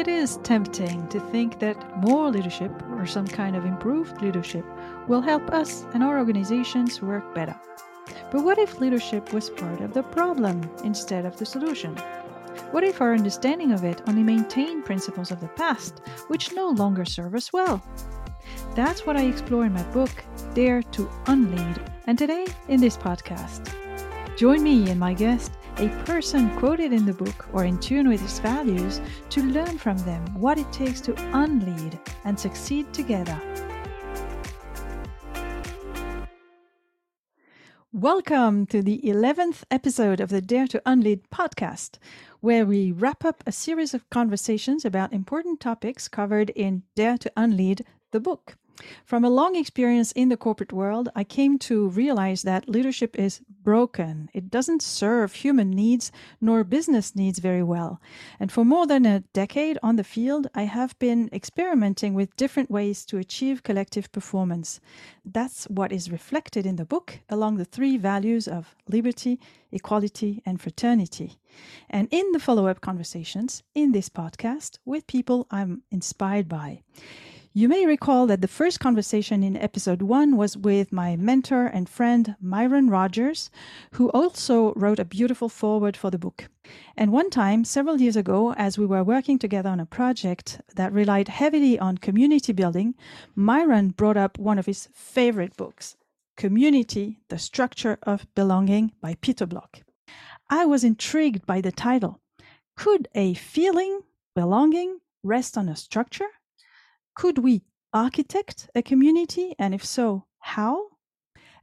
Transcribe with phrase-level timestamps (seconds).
[0.00, 4.64] It is tempting to think that more leadership or some kind of improved leadership
[5.06, 7.54] will help us and our organizations work better.
[8.30, 11.94] But what if leadership was part of the problem instead of the solution?
[12.70, 17.04] What if our understanding of it only maintained principles of the past, which no longer
[17.04, 17.82] serve us well?
[18.74, 20.24] That's what I explore in my book,
[20.54, 23.70] Dare to Unlead, and today in this podcast.
[24.38, 28.20] Join me and my guest, a person quoted in the book or in tune with
[28.20, 33.40] his values, to learn from them what it takes to unlead and succeed together.
[37.94, 41.96] Welcome to the 11th episode of the Dare to Unlead podcast,
[42.40, 47.32] where we wrap up a series of conversations about important topics covered in Dare to
[47.38, 48.58] Unlead, the book.
[49.04, 53.40] From a long experience in the corporate world, I came to realize that leadership is
[53.62, 54.30] broken.
[54.32, 58.00] It doesn't serve human needs nor business needs very well.
[58.38, 62.70] And for more than a decade on the field, I have been experimenting with different
[62.70, 64.80] ways to achieve collective performance.
[65.24, 69.38] That's what is reflected in the book along the three values of liberty,
[69.72, 71.38] equality, and fraternity.
[71.88, 76.82] And in the follow up conversations in this podcast with people I'm inspired by.
[77.52, 81.88] You may recall that the first conversation in episode one was with my mentor and
[81.88, 83.50] friend Myron Rogers,
[83.94, 86.48] who also wrote a beautiful foreword for the book.
[86.96, 90.92] And one time, several years ago, as we were working together on a project that
[90.92, 92.94] relied heavily on community building,
[93.34, 95.96] Myron brought up one of his favorite books,
[96.36, 99.82] Community The Structure of Belonging by Peter Block.
[100.48, 102.20] I was intrigued by the title.
[102.76, 104.02] Could a feeling,
[104.36, 106.28] belonging, rest on a structure?
[107.14, 109.54] Could we architect a community?
[109.58, 110.88] And if so, how?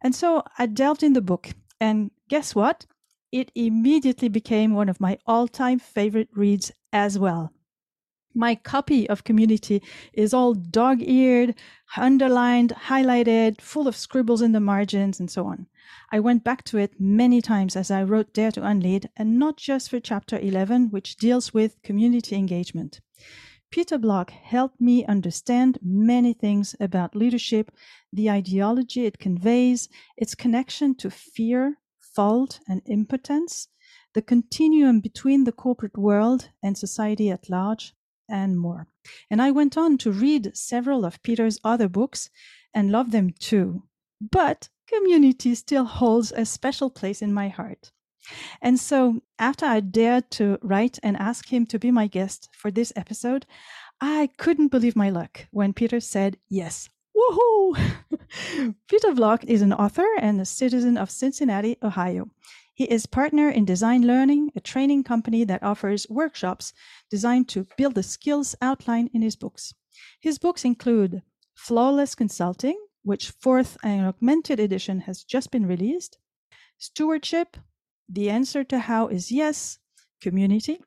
[0.01, 2.85] And so I delved in the book, and guess what?
[3.31, 7.51] It immediately became one of my all time favorite reads as well.
[8.33, 9.81] My copy of Community
[10.13, 11.55] is all dog eared,
[11.95, 15.65] underlined, highlighted, full of scribbles in the margins, and so on.
[16.11, 19.57] I went back to it many times as I wrote Dare to Unlead, and not
[19.57, 23.01] just for chapter 11, which deals with community engagement.
[23.69, 27.71] Peter Block helped me understand many things about leadership,
[28.13, 33.67] the ideology it conveys, its connection to fear, fault, and impotence,
[34.13, 37.93] the continuum between the corporate world and society at large,
[38.29, 38.87] and more.
[39.29, 42.29] And I went on to read several of Peter's other books
[42.73, 43.83] and love them too.
[44.19, 47.91] But community still holds a special place in my heart.
[48.61, 52.71] And so, after I dared to write and ask him to be my guest for
[52.71, 53.45] this episode,
[54.01, 56.89] I couldn't believe my luck when Peter said yes.
[57.15, 58.75] Woohoo!
[58.87, 62.29] Peter Block is an author and a citizen of Cincinnati, Ohio.
[62.73, 66.73] He is partner in Designed Learning, a training company that offers workshops
[67.09, 69.73] designed to build the skills outlined in his books.
[70.19, 71.23] His books include
[71.55, 76.19] Flawless Consulting, which fourth and augmented edition has just been released,
[76.77, 77.57] Stewardship,
[78.09, 79.79] the answer to how is yes,
[80.21, 80.79] community,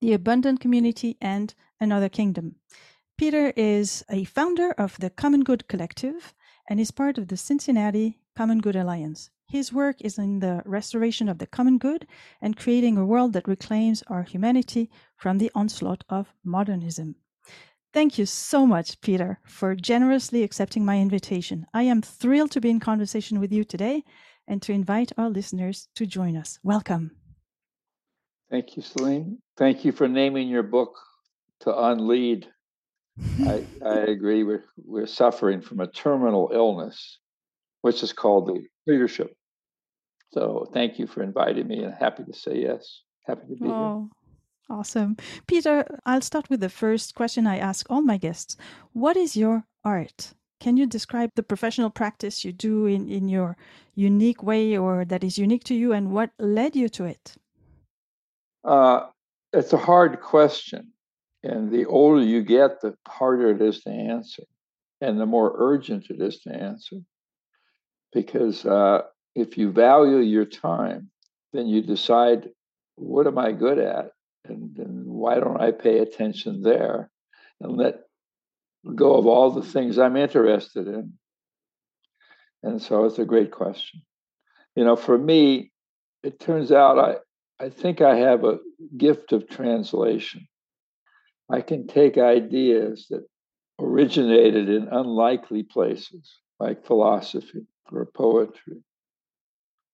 [0.00, 2.56] the abundant community, and another kingdom.
[3.16, 6.34] Peter is a founder of the Common Good Collective
[6.68, 9.30] and is part of the Cincinnati Common Good Alliance.
[9.48, 12.06] His work is in the restoration of the common good
[12.42, 17.14] and creating a world that reclaims our humanity from the onslaught of modernism.
[17.92, 21.64] Thank you so much, Peter, for generously accepting my invitation.
[21.72, 24.04] I am thrilled to be in conversation with you today
[24.48, 26.58] and to invite our listeners to join us.
[26.62, 27.12] Welcome.
[28.50, 29.38] Thank you, Celine.
[29.56, 30.94] Thank you for naming your book
[31.60, 32.46] to unlead.
[33.44, 34.44] I, I agree.
[34.44, 37.18] We're, we're suffering from a terminal illness,
[37.82, 39.34] which is called the leadership.
[40.32, 43.02] So thank you for inviting me and happy to say yes.
[43.26, 44.08] Happy to be oh,
[44.68, 44.78] here.
[44.78, 45.16] Awesome.
[45.46, 48.56] Peter, I'll start with the first question I ask all my guests.
[48.92, 50.34] What is your art?
[50.60, 53.56] Can you describe the professional practice you do in, in your
[53.94, 57.34] unique way or that is unique to you and what led you to it?
[58.64, 59.06] Uh,
[59.52, 60.92] it's a hard question.
[61.42, 64.42] And the older you get, the harder it is to answer
[65.00, 66.96] and the more urgent it is to answer.
[68.12, 69.02] Because uh,
[69.34, 71.10] if you value your time,
[71.52, 72.48] then you decide,
[72.96, 74.12] what am I good at?
[74.46, 77.10] And, and why don't I pay attention there?
[77.60, 78.05] And let
[78.94, 81.14] go of all the things I'm interested in?
[82.62, 84.02] And so it's a great question.
[84.74, 85.72] You know, for me,
[86.22, 88.58] it turns out I, I think I have a
[88.96, 90.46] gift of translation.
[91.48, 93.24] I can take ideas that
[93.78, 98.82] originated in unlikely places, like philosophy or poetry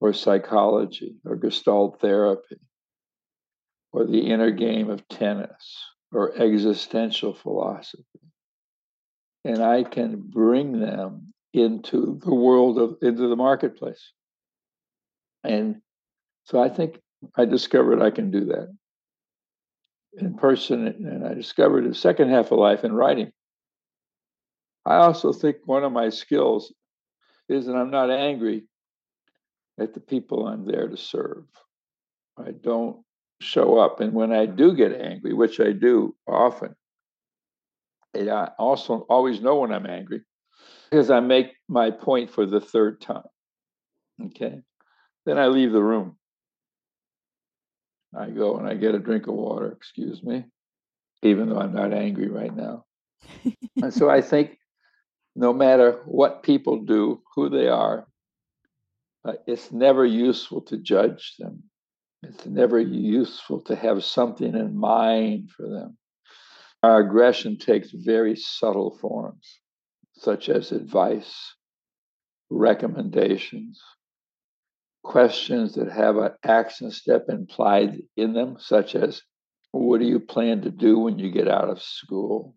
[0.00, 2.58] or psychology or gestalt therapy
[3.92, 8.04] or the inner game of tennis or existential philosophy.
[9.44, 14.12] And I can bring them into the world of into the marketplace.
[15.44, 15.80] And
[16.44, 17.00] so I think
[17.36, 18.68] I discovered I can do that
[20.14, 23.32] in person, and I discovered the second half of life in writing.
[24.84, 26.72] I also think one of my skills
[27.48, 28.64] is that I'm not angry
[29.78, 31.44] at the people I'm there to serve.
[32.36, 33.04] I don't
[33.40, 34.00] show up.
[34.00, 36.74] And when I do get angry, which I do often,
[38.14, 40.22] I also always know when I'm angry
[40.90, 43.22] because I make my point for the third time.
[44.26, 44.60] Okay.
[45.24, 46.16] Then I leave the room.
[48.14, 50.44] I go and I get a drink of water, excuse me,
[51.22, 52.84] even though I'm not angry right now.
[53.82, 54.58] and so I think
[55.34, 58.06] no matter what people do, who they are,
[59.24, 61.62] uh, it's never useful to judge them.
[62.22, 65.96] It's never useful to have something in mind for them.
[66.82, 69.60] Our aggression takes very subtle forms,
[70.14, 71.54] such as advice,
[72.50, 73.80] recommendations,
[75.04, 79.22] questions that have an action step implied in them, such as,
[79.70, 82.56] What do you plan to do when you get out of school?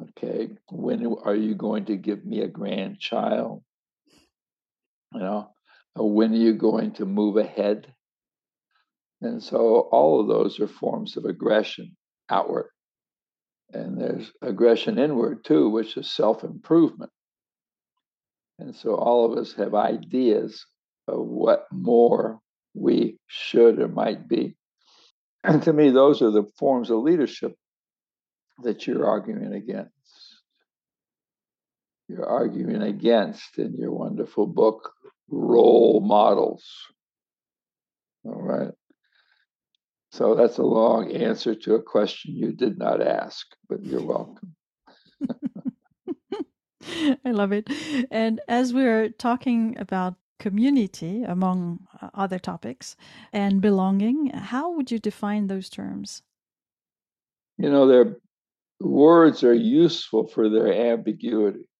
[0.00, 3.62] Okay, when are you going to give me a grandchild?
[5.12, 5.50] You know,
[5.96, 7.92] when are you going to move ahead?
[9.20, 11.96] And so all of those are forms of aggression
[12.32, 12.70] outward.
[13.72, 17.10] And there's aggression inward too, which is self improvement.
[18.58, 20.64] And so all of us have ideas
[21.08, 22.38] of what more
[22.74, 24.56] we should or might be.
[25.44, 27.54] And to me, those are the forms of leadership
[28.62, 29.90] that you're arguing against.
[32.08, 34.92] You're arguing against in your wonderful book,
[35.28, 36.64] Role Models.
[38.24, 38.70] All right.
[40.12, 44.54] So that's a long answer to a question you did not ask, but you're welcome.
[47.24, 47.70] I love it.
[48.10, 52.94] And as we're talking about community, among uh, other topics,
[53.32, 56.22] and belonging, how would you define those terms?
[57.56, 58.18] You know, their
[58.80, 61.70] words are useful for their ambiguity.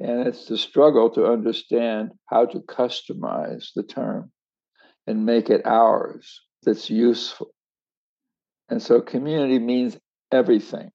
[0.00, 4.32] And it's the struggle to understand how to customize the term
[5.06, 7.50] and make it ours that's useful.
[8.68, 9.96] And so community means
[10.30, 10.90] everything,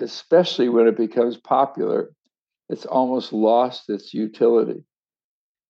[0.00, 2.10] especially when it becomes popular.
[2.68, 4.84] It's almost lost its utility.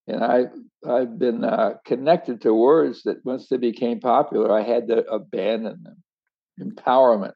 [0.06, 0.47] And I,
[0.88, 5.82] I've been uh, connected to words that once they became popular, I had to abandon
[5.82, 6.02] them.
[6.61, 7.32] Empowerment.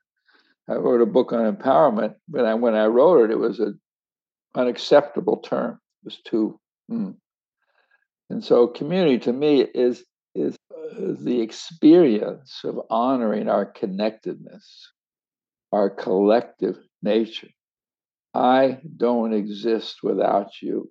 [0.68, 3.80] I wrote a book on empowerment, but I, when I wrote it, it was an
[4.54, 5.78] unacceptable term.
[6.02, 6.58] It was too.
[6.90, 7.16] Mm.
[8.30, 10.04] And so, community to me is is
[10.98, 14.92] the experience of honoring our connectedness,
[15.72, 17.48] our collective nature.
[18.32, 20.90] I don't exist without you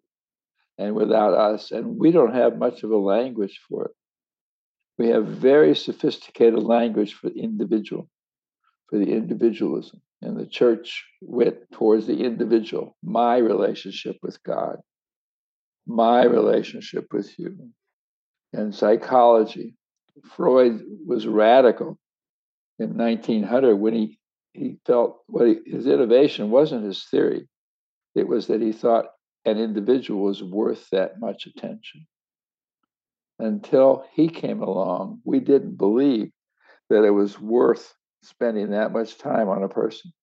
[0.77, 3.91] and without us, and we don't have much of a language for it.
[4.97, 8.09] We have very sophisticated language for the individual,
[8.89, 10.01] for the individualism.
[10.21, 14.77] And the church went towards the individual, my relationship with God,
[15.85, 17.71] my relationship with you.
[18.53, 19.75] And psychology,
[20.35, 21.97] Freud was radical
[22.79, 24.19] in 1900 when he,
[24.53, 27.47] he felt what well, his innovation wasn't his theory,
[28.15, 29.05] it was that he thought
[29.45, 32.05] an individual was worth that much attention.
[33.39, 36.31] Until he came along, we didn't believe
[36.89, 40.13] that it was worth spending that much time on a person.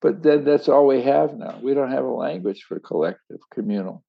[0.00, 1.58] But then that's all we have now.
[1.62, 4.04] We don't have a language for collective, communal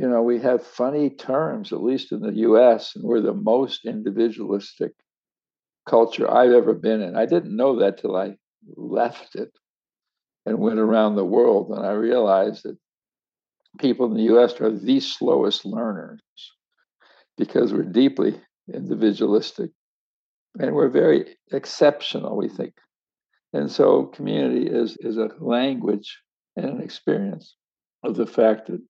[0.00, 3.84] you know, we have funny terms, at least in the US, and we're the most
[3.84, 4.92] individualistic
[5.86, 7.16] culture I've ever been in.
[7.16, 8.36] I didn't know that till I
[8.76, 9.52] left it
[10.46, 11.70] and went around the world.
[11.72, 12.78] And I realized that
[13.78, 16.22] people in the US are the slowest learners
[17.36, 18.40] because we're deeply
[18.72, 19.70] individualistic
[20.58, 22.72] and we're very exceptional, we think.
[23.52, 26.20] And so community is, is a language
[26.56, 27.54] and an experience
[28.02, 28.80] of the fact that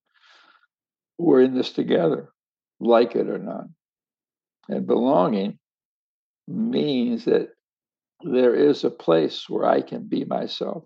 [1.21, 2.33] we're in this together,
[2.81, 3.65] like it or not.
[4.69, 5.59] And belonging
[6.49, 7.51] means that
[8.23, 10.85] there is a place where I can be myself,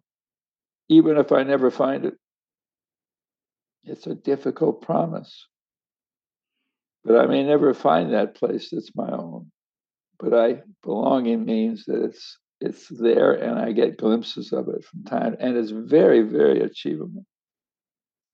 [0.88, 2.14] even if I never find it.
[3.84, 5.46] It's a difficult promise.
[7.04, 9.50] But I may never find that place that's my own.
[10.18, 15.04] But I belonging means that it's it's there and I get glimpses of it from
[15.04, 17.26] time and it's very, very achievable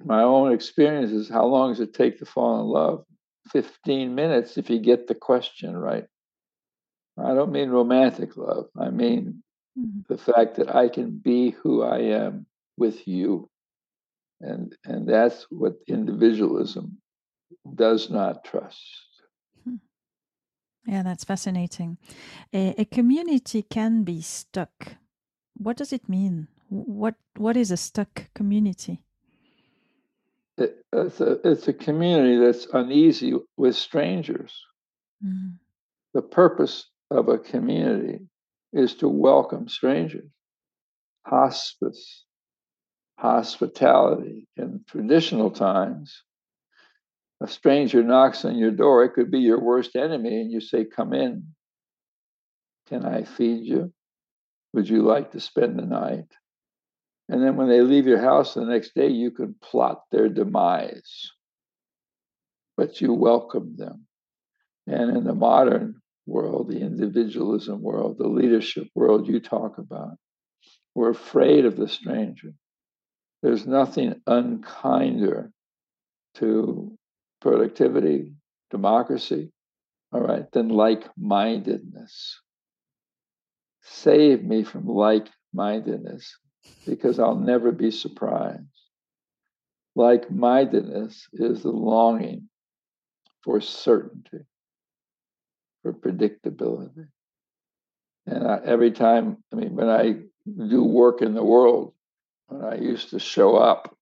[0.05, 3.05] my own experience is how long does it take to fall in love?
[3.53, 6.05] 15 minutes if you get the question right.
[7.19, 8.67] I don't mean romantic love.
[8.79, 9.43] I mean
[9.79, 10.01] mm-hmm.
[10.09, 13.49] the fact that I can be who I am with you.
[14.41, 16.99] And and that's what individualism
[17.75, 18.81] does not trust.
[19.65, 19.77] Hmm.
[20.87, 21.99] Yeah, that's fascinating.
[22.55, 24.97] A, a, community can be stuck.
[25.59, 26.49] What does it mean?
[26.71, 29.03] What what is a stuck community?
[30.61, 34.55] It, it's a it's a community that's uneasy with strangers.
[35.25, 35.55] Mm.
[36.15, 38.27] The purpose of a community
[38.73, 40.31] is to welcome strangers.
[41.27, 42.25] Hospice,
[43.19, 44.49] hospitality.
[44.57, 46.23] In traditional times,
[47.43, 50.85] a stranger knocks on your door, it could be your worst enemy, and you say,
[50.85, 51.55] Come in.
[52.89, 53.93] Can I feed you?
[54.73, 56.27] Would you like to spend the night?
[57.31, 61.31] And then when they leave your house the next day, you can plot their demise.
[62.77, 64.07] But you welcome them.
[64.89, 70.17] And in the modern world, the individualism world, the leadership world you talk about,
[70.97, 72.53] we're afraid of the stranger.
[73.43, 75.53] There's nothing unkinder
[76.35, 76.99] to
[77.41, 78.35] productivity,
[78.73, 79.53] democracy,
[80.13, 82.41] all right, than like mindedness.
[83.83, 86.37] Save me from like mindedness
[86.87, 88.65] because I'll never be surprised.
[89.95, 92.49] Like mindedness is the longing
[93.43, 94.45] for certainty,
[95.83, 97.09] for predictability.
[98.27, 101.95] And I, every time, I mean, when I do work in the world,
[102.47, 103.97] when I used to show up,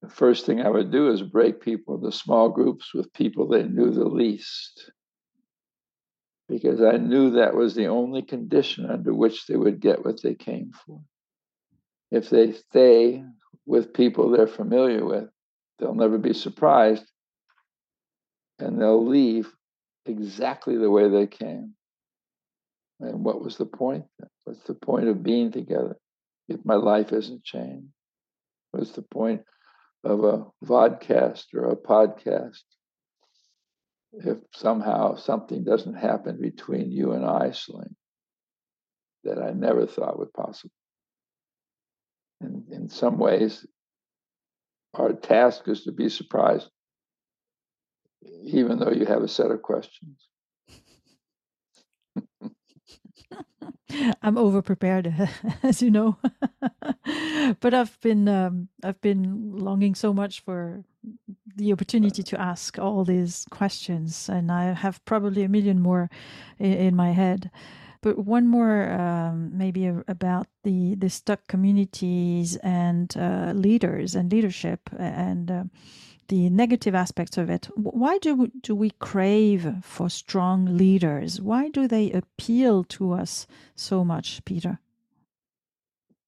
[0.00, 3.62] the first thing I would do is break people into small groups with people they
[3.62, 4.90] knew the least.
[6.52, 10.34] Because I knew that was the only condition under which they would get what they
[10.34, 11.00] came for.
[12.10, 13.24] If they stay
[13.64, 15.30] with people they're familiar with,
[15.78, 17.06] they'll never be surprised
[18.58, 19.50] and they'll leave
[20.04, 21.72] exactly the way they came.
[23.00, 24.04] And what was the point?
[24.44, 25.96] What's the point of being together
[26.48, 27.88] if my life isn't changed?
[28.72, 29.40] What's the point
[30.04, 32.60] of a vodcast or a podcast
[34.12, 37.96] if somehow something doesn't happen between you and I, Celine,
[39.24, 40.72] that I never thought would possible.
[42.40, 43.64] And in some ways,
[44.94, 46.68] our task is to be surprised,
[48.44, 50.28] even though you have a set of questions.
[54.22, 55.14] I'm over prepared,
[55.62, 56.18] as you know.
[57.60, 60.84] but I've been um, I've been longing so much for
[61.56, 66.10] the opportunity to ask all these questions, and I have probably a million more
[66.58, 67.50] in, in my head.
[68.00, 74.80] But one more, um, maybe about the the stuck communities and uh, leaders and leadership
[74.98, 75.50] and.
[75.50, 75.64] Uh,
[76.28, 77.68] the negative aspects of it.
[77.74, 81.42] Why do do we crave for strong leaders?
[81.42, 84.78] Why do they appeal to us so much, Peter?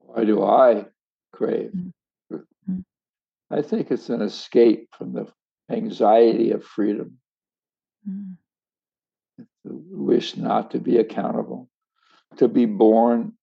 [0.01, 0.87] Why do I
[1.33, 1.71] crave?
[1.75, 1.89] Mm-hmm.
[3.55, 5.27] I think it's an escape from the
[5.71, 7.19] anxiety of freedom.
[8.09, 8.35] Mm.
[9.39, 11.69] the wish not to be accountable.
[12.39, 13.35] To be born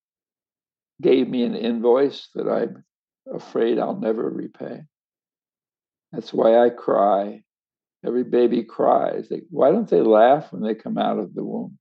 [1.02, 2.84] gave me an invoice that I'm
[3.34, 4.82] afraid I'll never repay.
[6.12, 7.44] That's why I cry.
[8.06, 9.30] Every baby cries.
[9.30, 11.78] They, why don't they laugh when they come out of the womb?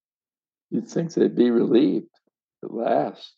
[0.70, 2.14] You'd think they'd be relieved
[2.62, 3.34] at last,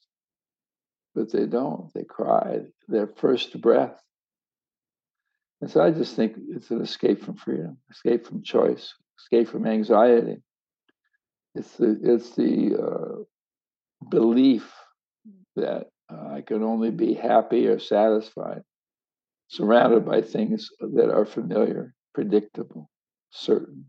[1.14, 1.90] but they don't.
[1.94, 3.98] They cry their first breath.
[5.62, 9.64] And so I just think it's an escape from freedom, escape from choice, escape from
[9.64, 10.42] anxiety.
[11.54, 13.22] It's the it's the uh,
[14.10, 14.72] belief
[15.54, 18.62] that uh, I can only be happy or satisfied
[19.46, 22.90] surrounded by things that are familiar, predictable,
[23.30, 23.84] certain.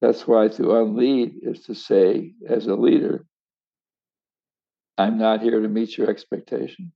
[0.00, 3.26] That's why to unlead is to say, as a leader,
[4.96, 6.92] I'm not here to meet your expectation.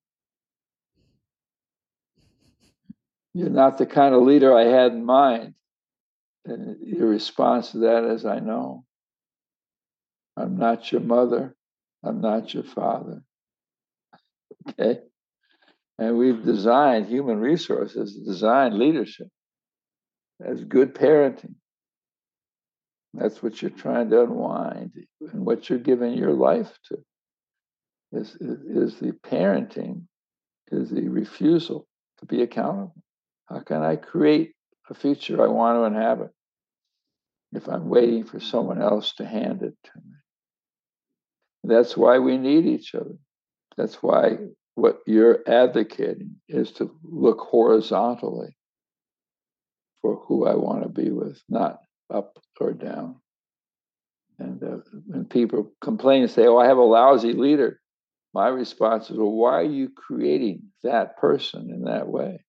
[3.35, 5.55] You're not the kind of leader I had in mind.
[6.45, 8.85] And your response to that is, I know.
[10.37, 11.55] I'm not your mother.
[12.03, 13.23] I'm not your father.
[14.69, 15.01] Okay?
[15.99, 19.27] And we've designed human resources, designed leadership
[20.45, 21.55] as good parenting.
[23.15, 24.93] That's what you're trying to unwind
[25.33, 27.05] and what you're giving your life to
[28.13, 30.03] is, is the parenting,
[30.71, 31.87] is the refusal
[32.19, 32.95] to be accountable.
[33.49, 34.55] How can I create
[34.91, 36.31] a future I want to inhabit
[37.53, 40.15] if I'm waiting for someone else to hand it to me?
[41.65, 43.17] That's why we need each other.
[43.77, 44.39] That's why
[44.75, 48.57] what you're advocating is to look horizontally
[50.01, 51.81] for who I want to be with, not
[52.13, 53.17] up or down.
[54.39, 57.81] And uh, when people complain and say, "Oh, I have a lousy leader,"
[58.35, 62.45] my response is, "Well, why are you creating that person in that way?"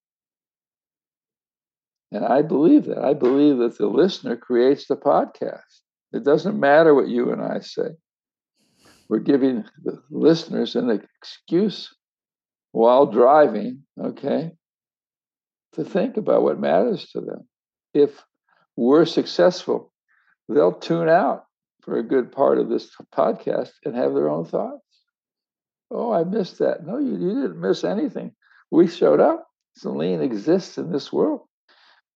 [2.13, 2.99] And I believe that.
[2.99, 5.61] I believe that the listener creates the podcast.
[6.13, 7.89] It doesn't matter what you and I say.
[9.09, 11.91] We're giving the listeners an excuse
[12.71, 14.51] while driving, okay,
[15.73, 17.47] to think about what matters to them.
[17.95, 18.23] If
[18.75, 19.91] we're successful,
[20.47, 21.45] they'll tune out
[21.81, 24.85] for a good part of this podcast and have their own thoughts.
[25.89, 26.85] Oh, I missed that.
[26.85, 28.33] No, you, you didn't miss anything.
[28.69, 29.47] We showed up.
[29.77, 31.47] Celine exists in this world.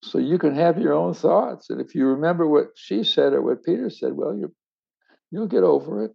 [0.03, 1.69] So you can have your own thoughts.
[1.69, 4.53] And if you remember what she said or what Peter said, well, you
[5.31, 6.11] you'll get over it.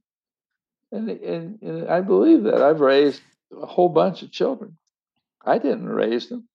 [0.90, 2.62] And, and, and I believe that.
[2.62, 3.22] I've raised
[3.60, 4.78] a whole bunch of children.
[5.44, 6.48] I didn't raise them.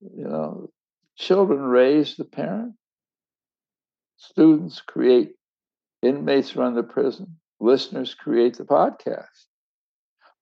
[0.00, 0.70] You know,
[1.16, 2.74] children raise the parent.
[4.16, 5.34] Students create,
[6.02, 9.26] inmates run the prison, listeners create the podcast.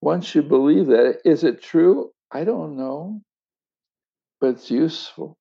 [0.03, 2.11] Once you believe that, is it true?
[2.31, 3.23] I don't know,
[4.41, 5.39] but it's useful.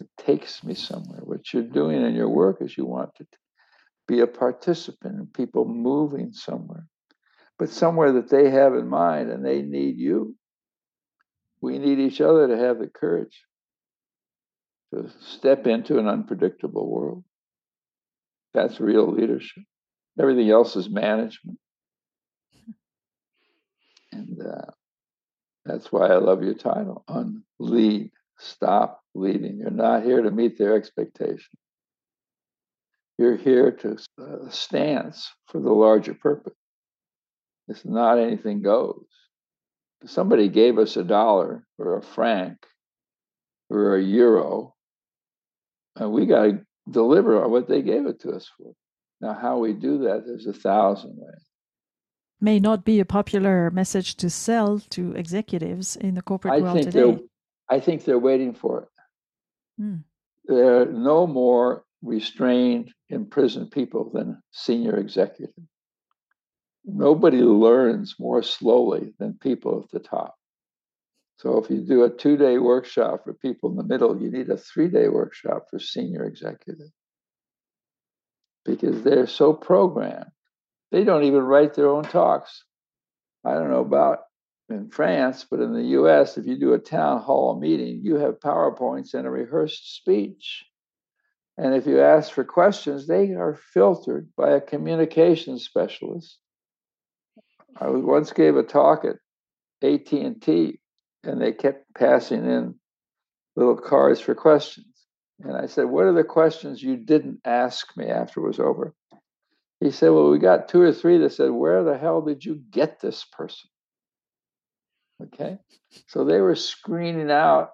[0.00, 1.20] It takes me somewhere.
[1.22, 3.26] What you're doing in your work is you want to
[4.08, 6.86] be a participant in people moving somewhere,
[7.58, 10.34] but somewhere that they have in mind and they need you.
[11.60, 13.44] We need each other to have the courage
[14.92, 17.24] to step into an unpredictable world.
[18.54, 19.62] That's real leadership.
[20.18, 21.58] Everything else is management.
[24.12, 24.72] And uh,
[25.64, 28.10] that's why I love your title, Unlead.
[28.38, 29.58] Stop leading.
[29.58, 31.58] You're not here to meet their expectation.
[33.18, 36.54] You're here to uh, stance for the larger purpose.
[37.68, 39.04] It's not anything goes.
[40.02, 42.56] If somebody gave us a dollar or a franc
[43.68, 44.74] or a euro,
[45.96, 48.72] and we got to deliver on what they gave it to us for.
[49.20, 51.44] Now, how we do that, there's a thousand ways.
[52.40, 56.74] May not be a popular message to sell to executives in the corporate I world
[56.74, 57.18] think today.
[57.68, 58.88] I think they're waiting for it.
[59.80, 60.04] Mm.
[60.44, 65.68] There are no more restrained, imprisoned people than senior executives.
[66.84, 70.34] Nobody learns more slowly than people at the top.
[71.38, 74.50] So if you do a two day workshop for people in the middle, you need
[74.50, 76.92] a three day workshop for senior executives
[78.64, 80.30] because they're so programmed.
[80.90, 82.64] They don't even write their own talks.
[83.44, 84.20] I don't know about
[84.70, 88.40] in France, but in the US, if you do a town hall meeting, you have
[88.40, 90.64] PowerPoints and a rehearsed speech.
[91.58, 96.38] And if you ask for questions, they are filtered by a communication specialist.
[97.76, 99.16] I once gave a talk at
[99.82, 100.80] AT&T
[101.24, 102.74] and they kept passing in
[103.56, 104.86] little cards for questions.
[105.42, 108.94] And I said, What are the questions you didn't ask me after it was over?
[109.80, 112.56] He said, Well, we got two or three that said, Where the hell did you
[112.70, 113.69] get this person?
[115.22, 115.58] Okay.
[116.06, 117.70] So they were screening out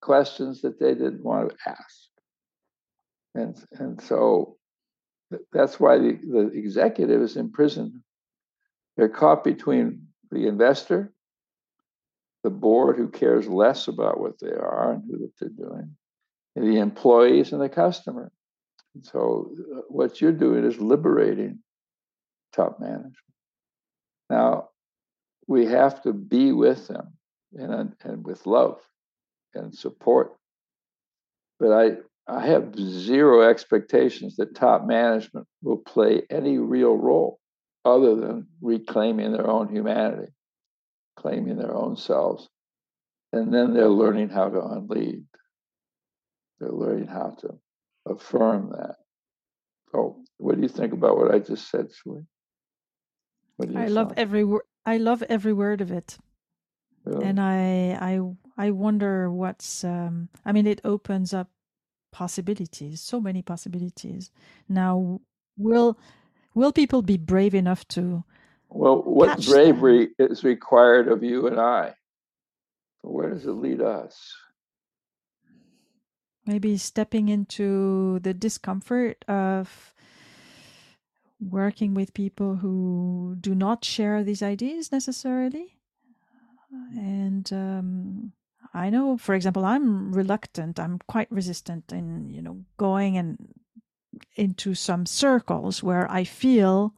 [0.00, 2.08] questions that they didn't want to ask.
[3.34, 4.56] And, and so
[5.52, 8.04] that's why the, the executive is in prison.
[8.96, 11.12] They're caught between the investor,
[12.44, 15.96] the board who cares less about what they are and who they're doing,
[16.54, 18.30] the employees and the customer.
[18.94, 21.58] And so uh, what you're doing is liberating
[22.52, 23.16] top management.
[24.30, 24.68] Now,
[25.46, 27.14] we have to be with them
[27.54, 28.80] and, and with love
[29.54, 30.36] and support.
[31.58, 37.38] But I, I have zero expectations that top management will play any real role
[37.84, 40.32] other than reclaiming their own humanity,
[41.16, 42.48] claiming their own selves.
[43.32, 45.24] And then they're learning how to unlead.
[46.60, 47.58] They're learning how to
[48.06, 48.96] affirm that.
[49.92, 52.22] So, what do you think about what I just said, Shui?
[53.76, 54.62] I love every word.
[54.86, 56.18] I love every word of it,
[57.04, 57.24] Really?
[57.26, 58.20] and I I
[58.56, 59.84] I wonder what's.
[59.84, 61.50] Um, I mean, it opens up
[62.12, 64.30] possibilities, so many possibilities.
[64.68, 65.20] Now,
[65.56, 65.98] will
[66.54, 68.24] will people be brave enough to?
[68.68, 71.94] Well, what bravery is required of you and I?
[73.02, 74.34] Where does it lead us?
[76.46, 79.93] maybe stepping into the discomfort of
[81.50, 85.76] working with people who do not share these ideas necessarily.
[86.96, 88.32] And um,
[88.72, 90.80] I know, for example, I'm reluctant.
[90.80, 93.54] I'm quite resistant in you know going and
[94.36, 96.94] into some circles where I feel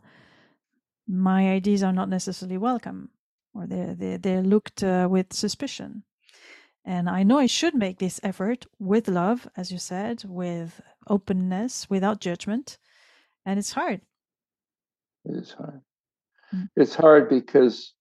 [1.06, 3.10] my ideas are not necessarily welcome
[3.54, 6.04] or they're they're, they're looked uh, with suspicion.
[6.84, 11.90] And I know I should make this effort with love, as you said, with openness,
[11.90, 12.78] without judgment.
[13.44, 14.02] And it's hard.
[15.28, 15.80] It is hard.
[16.54, 16.68] Mm.
[16.76, 17.92] It's hard because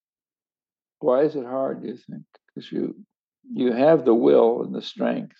[1.00, 2.24] why is it hard, do you think?
[2.48, 2.96] Because you
[3.52, 5.38] you have the will and the strength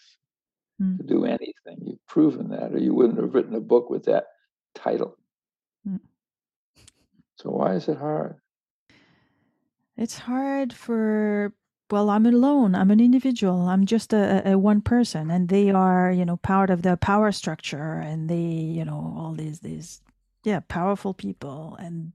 [0.82, 0.98] mm.
[0.98, 1.78] to do anything.
[1.82, 4.26] You've proven that, or you wouldn't have written a book with that
[4.76, 5.18] title.
[5.88, 6.00] Mm.
[7.38, 8.36] So why is it hard?
[9.98, 11.54] It's hard for
[11.92, 12.74] well, I'm alone.
[12.74, 13.70] I'm an individual.
[13.70, 17.32] I'm just a, a, one person, and they are, you know, part of the power
[17.32, 20.02] structure, and they, you know, all these these,
[20.46, 22.12] yeah, powerful people, and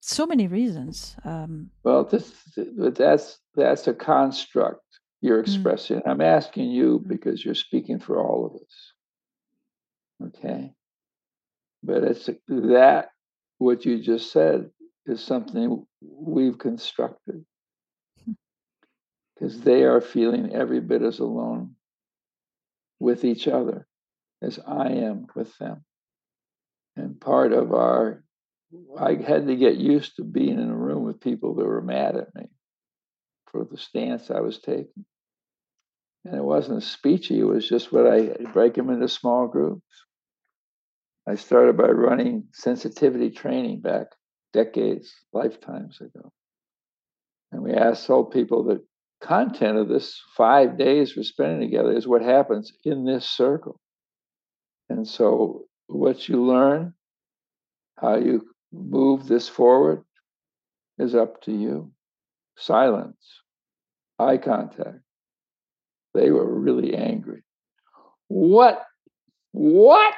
[0.00, 1.16] so many reasons.
[1.24, 2.32] Um, well, this,
[2.76, 4.82] but that's that's a construct
[5.20, 5.42] you're mm.
[5.42, 6.00] expressing.
[6.00, 6.08] Mm.
[6.08, 7.08] I'm asking you mm.
[7.08, 10.34] because you're speaking for all of us.
[10.38, 10.72] Okay,
[11.82, 13.10] but it's that
[13.58, 14.70] what you just said
[15.06, 17.44] is something we've constructed
[19.34, 21.76] because they are feeling every bit as alone
[22.98, 23.86] with each other
[24.42, 25.84] as I am with them.
[26.96, 28.24] And part of our,
[28.98, 32.16] I had to get used to being in a room with people that were mad
[32.16, 32.48] at me
[33.50, 35.04] for the stance I was taking.
[36.24, 39.84] And it wasn't speechy, it was just what I break them into small groups.
[41.28, 44.08] I started by running sensitivity training back
[44.52, 46.32] decades, lifetimes ago.
[47.52, 48.84] And we asked old people the
[49.22, 53.80] content of this five days we're spending together is what happens in this circle.
[54.88, 56.94] And so, what you learn,
[57.96, 60.02] how you move this forward,
[60.98, 61.92] is up to you.
[62.56, 63.42] Silence,
[64.18, 65.00] eye contact.
[66.14, 67.42] They were really angry.
[68.28, 68.82] What?
[69.52, 70.14] What?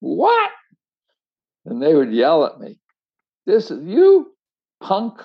[0.00, 0.50] What?
[1.66, 2.78] And they would yell at me.
[3.46, 4.32] This is you,
[4.80, 5.20] punk.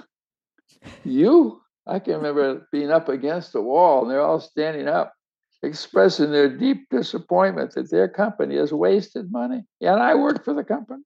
[1.03, 1.61] You.
[1.85, 5.13] I can remember being up against the wall and they're all standing up,
[5.63, 9.63] expressing their deep disappointment that their company has wasted money.
[9.81, 11.03] And I work for the company.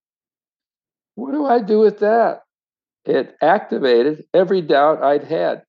[1.16, 2.42] What do I do with that?
[3.06, 5.64] It activated every doubt I'd had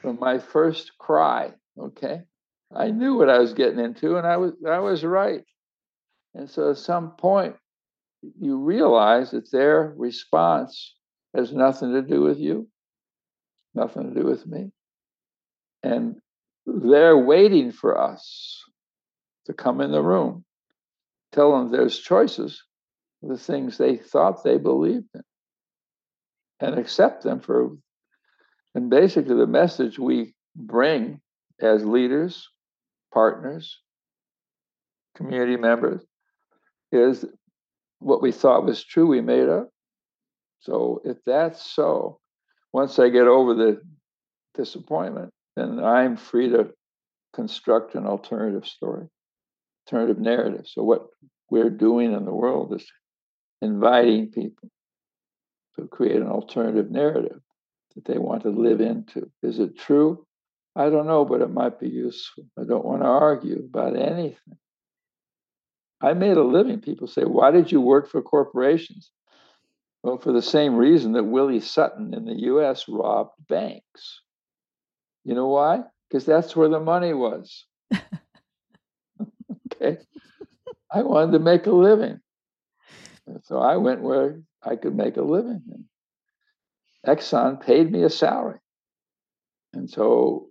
[0.00, 1.52] from my first cry.
[1.78, 2.22] Okay.
[2.74, 5.44] I knew what I was getting into and I was I was right.
[6.34, 7.56] And so at some point,
[8.40, 10.94] you realize that their response
[11.34, 12.68] has nothing to do with you,
[13.74, 14.72] nothing to do with me.
[15.82, 16.16] And
[16.66, 18.62] they're waiting for us
[19.46, 20.44] to come in the room,
[21.32, 22.62] tell them there's choices,
[23.22, 25.22] the things they thought they believed in,
[26.60, 27.76] and accept them for.
[28.74, 31.20] And basically, the message we bring
[31.60, 32.48] as leaders,
[33.12, 33.80] partners,
[35.16, 36.02] community members
[36.90, 37.24] is
[37.98, 39.70] what we thought was true, we made up.
[40.60, 42.20] So if that's so,
[42.72, 43.80] once I get over the
[44.54, 46.70] disappointment, then I'm free to
[47.34, 49.08] construct an alternative story,
[49.86, 50.66] alternative narrative.
[50.66, 51.06] So what
[51.50, 52.86] we're doing in the world is
[53.60, 54.70] inviting people
[55.76, 57.40] to create an alternative narrative
[57.94, 59.30] that they want to live into.
[59.42, 60.26] Is it true?
[60.76, 62.44] I don't know, but it might be useful.
[62.58, 64.58] I don't want to argue about anything.
[66.00, 66.80] I made a living.
[66.80, 69.10] People say, Why did you work for corporations?
[70.02, 74.20] Well, for the same reason that Willie Sutton in the US robbed banks.
[75.24, 75.82] You know why?
[76.08, 77.64] Because that's where the money was.
[79.72, 79.98] okay.
[80.92, 82.20] I wanted to make a living.
[83.44, 85.62] So I went where I could make a living.
[85.70, 85.84] And
[87.06, 88.58] Exxon paid me a salary.
[89.72, 90.48] And so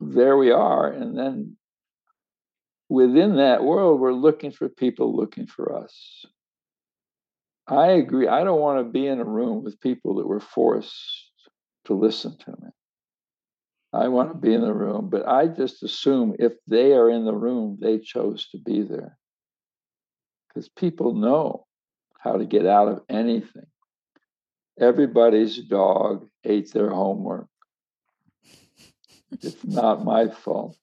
[0.00, 0.90] there we are.
[0.90, 1.56] And then
[2.88, 6.24] within that world, we're looking for people looking for us.
[7.66, 8.26] I agree.
[8.26, 11.30] I don't want to be in a room with people that were forced
[11.84, 12.68] to listen to me.
[13.92, 17.24] I want to be in the room, but I just assume if they are in
[17.24, 19.18] the room, they chose to be there.
[20.48, 21.66] Because people know
[22.18, 23.66] how to get out of anything.
[24.78, 27.46] Everybody's dog ate their homework.
[29.42, 30.76] It's not my fault.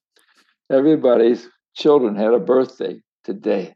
[0.69, 3.75] Everybody's children had a birthday today.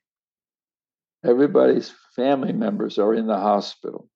[1.24, 4.10] Everybody's family members are in the hospital.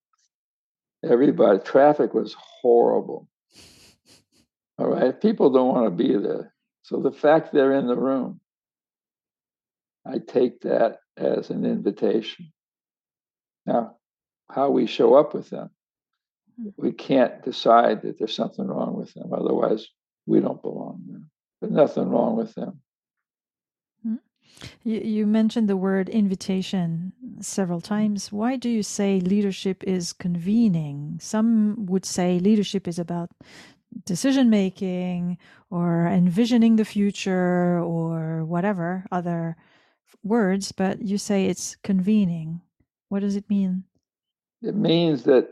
[1.04, 3.28] Everybody, traffic was horrible.
[4.78, 6.54] All right, people don't want to be there.
[6.84, 8.40] So the fact they're in the room,
[10.06, 12.52] I take that as an invitation.
[13.66, 13.98] Now,
[14.52, 15.72] how we show up with them,
[16.62, 16.70] hmm.
[16.78, 19.34] we can't decide that there's something wrong with them.
[19.34, 19.88] Otherwise,
[20.26, 21.28] we don't belong there.
[21.62, 22.82] There's nothing wrong with them.
[24.04, 24.16] Hmm.
[24.84, 27.86] You, you mentioned the word invitation several hmm.
[27.86, 28.32] times.
[28.32, 31.18] Why do you say leadership is convening?
[31.20, 33.32] Some would say leadership is about
[34.04, 35.38] decision making
[35.70, 39.56] or envisioning the future or whatever other
[40.24, 42.62] words, but you say it's convening.
[43.10, 43.84] What does it mean?
[44.62, 45.50] It means that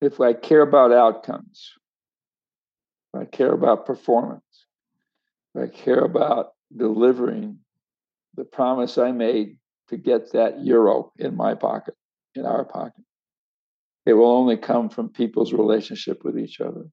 [0.00, 1.72] if I care about outcomes,
[3.14, 4.42] I care about performance,
[5.56, 7.58] I care about delivering
[8.34, 9.58] the promise I made
[9.88, 11.94] to get that euro in my pocket,
[12.34, 13.04] in our pocket,
[14.06, 16.86] it will only come from people's relationship with each other.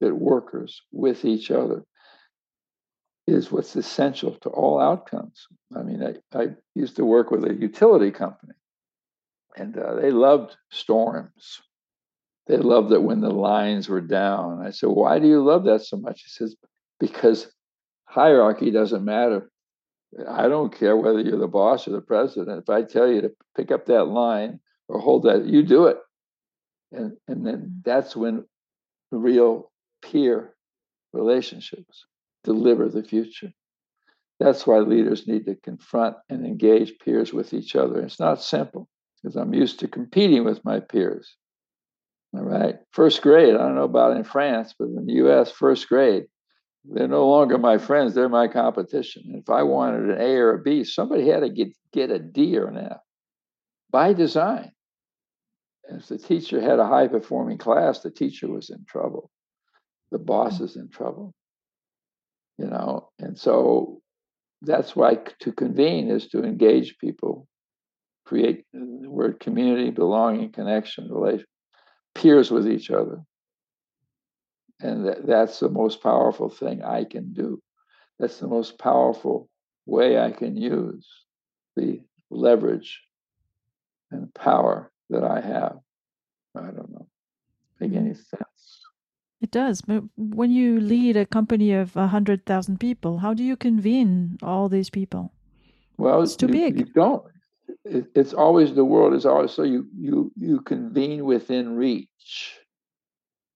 [0.00, 1.84] That workers with each other
[3.26, 5.46] is what's essential to all outcomes.
[5.74, 8.52] I mean, I, I used to work with a utility company,
[9.56, 11.62] and uh, they loved storms.
[12.46, 14.64] They loved it when the lines were down.
[14.64, 16.22] I said, Why do you love that so much?
[16.22, 16.54] He says,
[17.00, 17.50] Because
[18.04, 19.50] hierarchy doesn't matter.
[20.28, 22.62] I don't care whether you're the boss or the president.
[22.62, 25.98] If I tell you to pick up that line or hold that, you do it.
[26.92, 28.44] And, and then that's when
[29.10, 29.70] the real
[30.10, 30.54] peer
[31.12, 32.06] relationships
[32.44, 33.52] deliver the future.
[34.38, 38.00] That's why leaders need to confront and engage peers with each other.
[38.00, 38.88] It's not simple
[39.22, 41.36] because I'm used to competing with my peers.
[42.34, 42.76] All right.
[42.92, 46.26] First grade, I don't know about in France, but in the US, first grade,
[46.84, 49.22] they're no longer my friends, they're my competition.
[49.34, 52.56] if I wanted an A or a B, somebody had to get, get a D
[52.58, 52.98] or an F
[53.90, 54.70] by design.
[55.88, 59.30] If the teacher had a high performing class, the teacher was in trouble.
[60.10, 60.64] The boss mm.
[60.64, 61.34] is in trouble
[62.58, 64.00] you know and so
[64.62, 67.46] that's why to convene is to engage people
[68.24, 71.46] create uh, the word community belonging connection relation
[72.16, 73.20] peers with each other.
[74.80, 77.60] And that, that's the most powerful thing i can do.
[78.18, 79.48] That's the most powerful
[79.86, 81.06] way i can use
[81.76, 83.02] the leverage
[84.10, 85.78] and power that i have.
[86.56, 87.06] I don't know.
[87.80, 87.98] Make mm.
[87.98, 88.55] any sense
[89.46, 89.80] it does.
[89.80, 94.90] But when you lead a company of 100,000 people, how do you convene all these
[94.90, 95.32] people?
[95.96, 96.78] Well, it's too you, big.
[96.80, 97.24] You don't.
[97.84, 102.58] It, it's always the world is always so you you you convene within reach,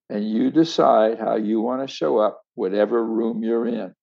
[0.08, 3.94] and you decide how you want to show up, whatever room you're in.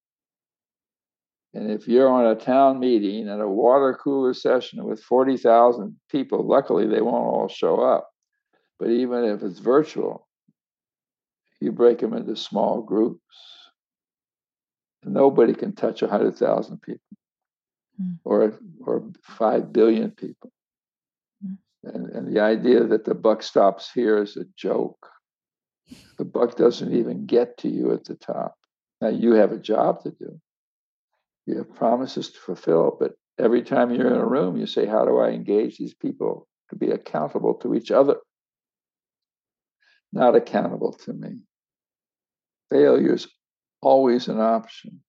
[1.54, 6.46] And if you're on a town meeting at a water cooler session with 40,000 people,
[6.46, 8.10] luckily they won't all show up.
[8.78, 10.27] But even if it's virtual,
[11.60, 13.22] you break them into small groups.
[15.04, 17.18] Nobody can touch 100,000 people
[18.02, 18.18] mm.
[18.24, 18.54] or,
[18.86, 20.52] or 5 billion people.
[21.46, 21.58] Mm.
[21.84, 25.08] And, and the idea that the buck stops here is a joke.
[26.18, 28.56] The buck doesn't even get to you at the top.
[29.00, 30.40] Now, you have a job to do,
[31.46, 35.06] you have promises to fulfill, but every time you're in a room, you say, How
[35.06, 38.18] do I engage these people to be accountable to each other?
[40.14, 41.42] Not accountable to me
[42.70, 43.28] failure is
[43.82, 45.02] always an option.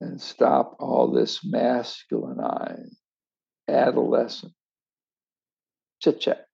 [0.00, 2.96] And stop all this masculinized
[3.68, 4.52] adolescent
[6.00, 6.46] chit chat.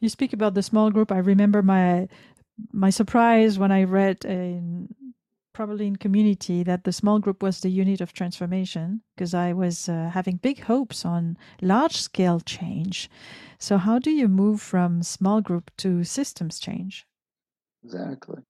[0.00, 1.12] you speak about the small group.
[1.12, 2.08] I remember my
[2.72, 4.88] my surprise when I read in
[5.52, 9.88] probably in community that the small group was the unit of transformation because I was
[9.88, 13.10] uh, having big hopes on large scale change.
[13.58, 17.06] So, how do you move from small group to systems change?
[17.84, 18.42] Exactly.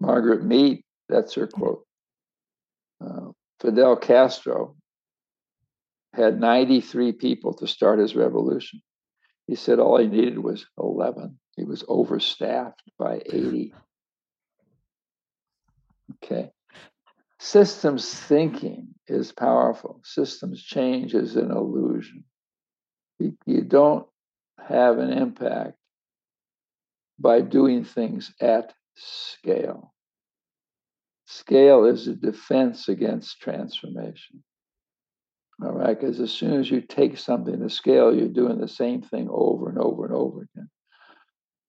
[0.00, 1.84] Margaret Mead, that's her quote.
[3.00, 4.76] Uh, Fidel Castro
[6.12, 8.80] had 93 people to start his revolution.
[9.46, 11.38] He said all he needed was 11.
[11.56, 13.72] He was overstaffed by 80.
[16.14, 16.50] Okay.
[17.38, 20.00] Systems thinking is powerful.
[20.04, 22.24] Systems change is an illusion.
[23.46, 24.06] You, don't
[24.58, 25.76] have an impact
[27.18, 29.92] by doing things at scale.
[31.26, 34.42] Scale is a defense against transformation.
[35.62, 39.02] All right, because as soon as you take something to scale, you're doing the same
[39.02, 40.70] thing over and over and over again,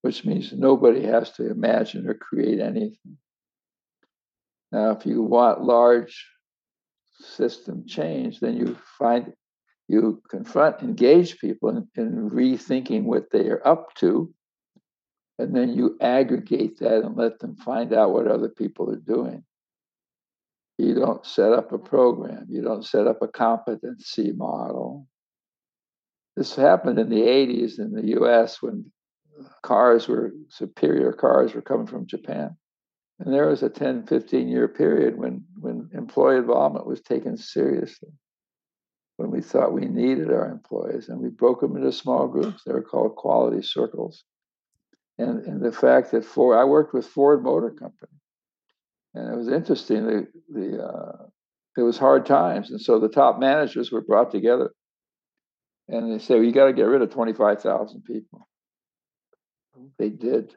[0.02, 3.18] which means nobody has to imagine or create anything.
[4.72, 6.28] Now, if you want large
[7.20, 9.34] system change, then you find
[9.88, 14.32] you confront, engage people in, in rethinking what they are up to,
[15.40, 19.44] and then you aggregate that and let them find out what other people are doing.
[20.78, 25.08] You don't set up a program, you don't set up a competency model.
[26.36, 28.92] This happened in the 80s in the US when
[29.64, 32.56] cars were superior cars were coming from Japan.
[33.20, 38.10] And there was a 10, 15 year period when, when employee involvement was taken seriously,
[39.18, 41.10] when we thought we needed our employees.
[41.10, 42.64] And we broke them into small groups.
[42.64, 44.24] They were called quality circles.
[45.18, 48.14] And, and the fact that Ford, I worked with Ford Motor Company.
[49.14, 50.06] And it was interesting.
[50.06, 51.26] The, the uh,
[51.78, 52.72] it was hard times.
[52.72, 54.72] And so the top managers were brought together
[55.90, 58.48] and they said, well, you got to get rid of 25,000 people.
[59.98, 60.54] They did.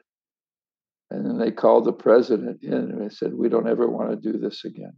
[1.13, 4.31] And then they called the president in and they said, we don't ever want to
[4.31, 4.93] do this again.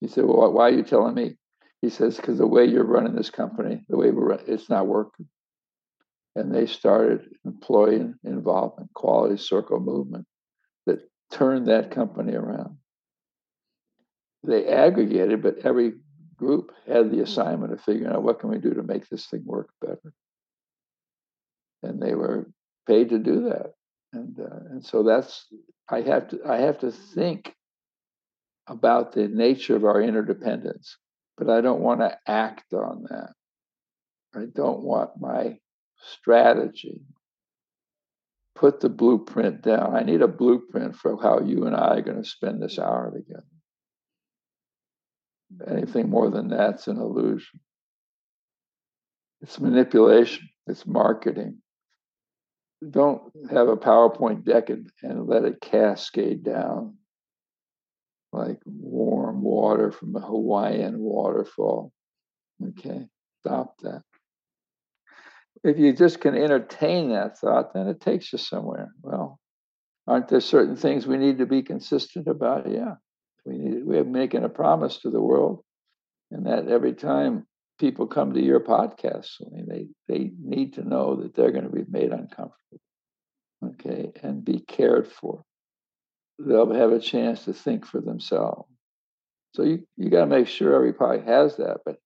[0.00, 1.36] He said, well, why are you telling me?
[1.82, 4.86] He says, because the way you're running this company, the way we're running, it's not
[4.86, 5.28] working.
[6.34, 10.24] And they started employee involvement, quality circle movement
[10.86, 12.78] that turned that company around.
[14.42, 15.92] They aggregated, but every
[16.36, 19.42] group had the assignment of figuring out what can we do to make this thing
[19.44, 20.14] work better.
[21.82, 22.50] And they were
[22.86, 23.74] paid to do that.
[24.14, 25.46] And, uh, and so that's
[25.88, 27.54] I have to I have to think
[28.68, 30.96] about the nature of our interdependence,
[31.36, 33.32] but I don't want to act on that.
[34.34, 35.58] I don't want my
[36.16, 37.00] strategy.
[38.54, 39.96] Put the blueprint down.
[39.96, 43.12] I need a blueprint for how you and I are going to spend this hour
[43.12, 43.42] together.
[45.66, 47.60] Anything more than that's an illusion.
[49.42, 51.58] It's manipulation, it's marketing.
[52.90, 56.96] Don't have a PowerPoint deck and, and let it cascade down
[58.34, 61.92] like warm water from a Hawaiian waterfall.
[62.62, 63.06] Okay,
[63.40, 64.02] stop that.
[65.62, 68.92] If you just can entertain that thought, then it takes you somewhere.
[69.00, 69.38] Well,
[70.06, 72.70] aren't there certain things we need to be consistent about?
[72.70, 72.96] Yeah,
[73.46, 73.84] we need.
[73.84, 75.64] We're making a promise to the world,
[76.30, 77.46] and that every time
[77.78, 81.64] people come to your podcast, I mean, they they need to know that they're going
[81.64, 82.80] to be made uncomfortable,
[83.64, 85.44] okay, and be cared for
[86.38, 88.68] they'll have a chance to think for themselves.
[89.52, 91.78] So you, you got to make sure every everybody has that.
[91.84, 91.98] But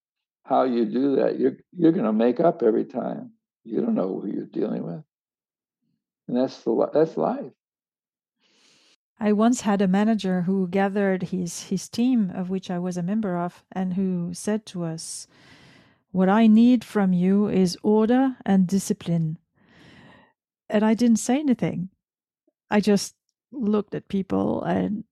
[0.44, 3.32] how you do that, you're you're going to make up every time.
[3.64, 5.02] You don't know who you're dealing with,
[6.26, 7.52] and that's the that's life.
[9.20, 13.02] I once had a manager who gathered his his team, of which I was a
[13.02, 15.26] member of, and who said to us,
[16.10, 19.38] "What I need from you is order and discipline."
[20.68, 21.90] And I didn't say anything.
[22.70, 23.14] I just
[23.50, 25.04] looked at people and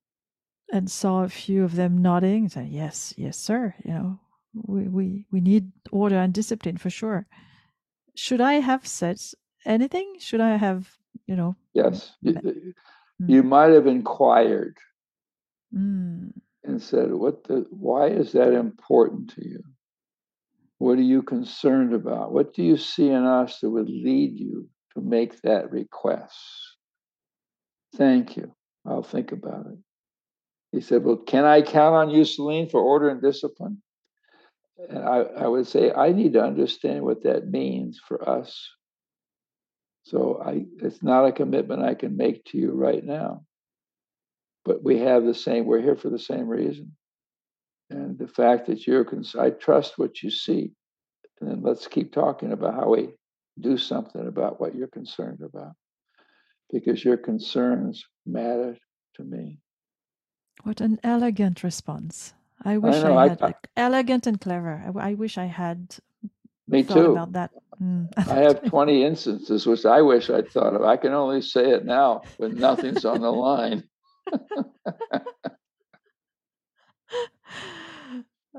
[0.72, 3.74] and saw a few of them nodding and said, Yes, yes, sir.
[3.84, 4.20] You know,
[4.54, 7.26] we, we, we need order and discipline for sure.
[8.14, 9.18] Should I have said
[9.64, 10.16] anything?
[10.18, 10.90] Should I have,
[11.26, 11.56] you know?
[11.72, 12.12] Yes.
[12.20, 12.72] You, mm.
[13.28, 14.76] you might have inquired
[15.74, 16.32] mm.
[16.64, 19.62] and said, What the why is that important to you?
[20.78, 22.32] What are you concerned about?
[22.32, 26.36] What do you see in us that would lead you to make that request?
[27.94, 28.54] Thank you.
[28.84, 29.78] I'll think about it.
[30.72, 33.82] He said, Well, can I count on you, Celine, for order and discipline?
[34.90, 38.68] And I, I would say, I need to understand what that means for us.
[40.04, 43.44] So I it's not a commitment I can make to you right now.
[44.64, 46.92] But we have the same, we're here for the same reason.
[47.90, 50.72] And the fact that you're concerned, I trust what you see.
[51.40, 53.10] And then let's keep talking about how we
[53.60, 55.72] do something about what you're concerned about
[56.72, 58.76] because your concerns matter
[59.14, 59.60] to me.
[60.62, 62.34] What an elegant response.
[62.64, 64.82] I wish I, know, I had I, elegant and clever.
[64.84, 65.96] I, I, wish I had
[66.66, 67.50] me too about that.
[67.80, 68.08] Mm.
[68.16, 70.82] I have 20 instances which I wish I'd thought of.
[70.82, 73.84] I can only say it now when nothing's on the line.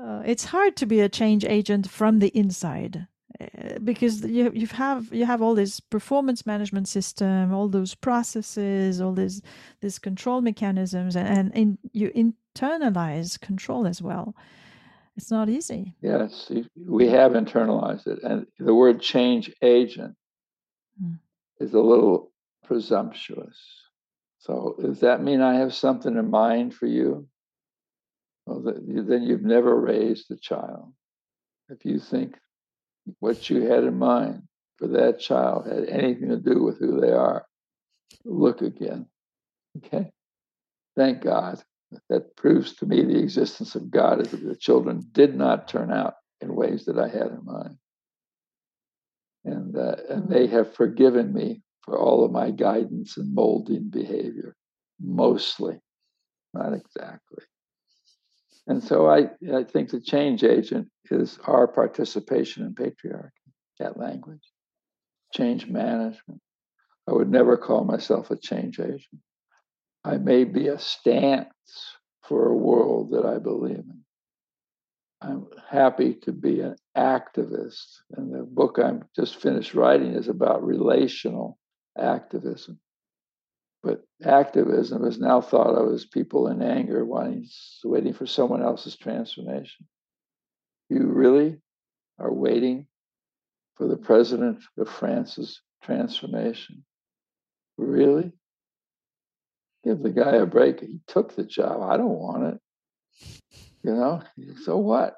[0.00, 3.06] uh, it's hard to be a change agent from the inside.
[3.40, 9.00] Uh, because you you have you have all this performance management system, all those processes,
[9.00, 9.42] all these
[9.80, 14.34] these control mechanisms, and, and in, you internalize control as well.
[15.16, 15.94] It's not easy.
[16.00, 20.16] Yes, we have internalized it, and the word change agent
[21.00, 21.14] hmm.
[21.60, 22.32] is a little
[22.64, 23.56] presumptuous.
[24.38, 27.28] So, does that mean I have something in mind for you?
[28.48, 30.94] Well, then you've never raised a child.
[31.68, 32.38] If you think
[33.20, 34.44] what you had in mind
[34.78, 37.44] for that child had anything to do with who they are,
[38.24, 39.06] look again.
[39.76, 40.10] Okay?
[40.96, 41.62] Thank God.
[42.08, 45.92] That proves to me the existence of God is that the children did not turn
[45.92, 47.76] out in ways that I had in mind.
[49.44, 54.54] And, uh, and they have forgiven me for all of my guidance and molding behavior,
[55.00, 55.80] mostly,
[56.54, 57.44] not exactly.
[58.68, 63.30] And so I, I think the change agent is our participation in patriarchy,
[63.78, 64.42] that language,
[65.34, 66.42] change management.
[67.08, 69.22] I would never call myself a change agent.
[70.04, 71.48] I may be a stance
[72.24, 74.04] for a world that I believe in.
[75.22, 78.00] I'm happy to be an activist.
[78.16, 81.58] And the book I'm just finished writing is about relational
[81.98, 82.78] activism.
[83.88, 87.48] But activism is now thought of as people in anger wanting,
[87.82, 89.86] waiting for someone else's transformation.
[90.90, 91.56] You really
[92.18, 92.86] are waiting
[93.76, 96.84] for the president of France's transformation.
[97.78, 98.30] Really?
[99.84, 100.80] Give the guy a break.
[100.80, 101.80] He took the job.
[101.80, 102.60] I don't want it.
[103.84, 104.22] You know,
[104.64, 105.14] so what?